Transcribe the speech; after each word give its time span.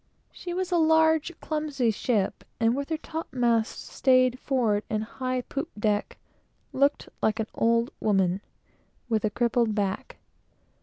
She 0.31 0.51
was 0.51 0.71
a 0.71 0.79
large, 0.79 1.31
clumsy 1.41 1.91
ship, 1.91 2.43
and 2.59 2.75
with 2.75 2.89
her 2.89 2.97
topmasts 2.97 3.91
stayed 3.93 4.39
forward, 4.39 4.83
and 4.89 5.03
high 5.03 5.41
poop 5.41 5.69
deck, 5.77 6.17
looked 6.73 7.07
like 7.21 7.39
an 7.39 7.45
old 7.53 7.91
woman 7.99 8.41
with 9.09 9.23
a 9.25 9.29
crippled 9.29 9.75
back. 9.75 10.17